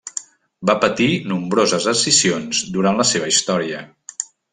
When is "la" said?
3.03-3.07